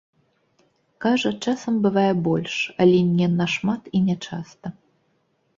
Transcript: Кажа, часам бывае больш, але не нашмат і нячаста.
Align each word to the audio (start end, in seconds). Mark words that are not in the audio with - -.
Кажа, 1.05 1.31
часам 1.47 1.77
бывае 1.83 2.07
больш, 2.29 2.55
але 2.87 2.97
не 3.19 3.27
нашмат 3.43 3.81
і 4.01 4.03
нячаста. 4.07 4.67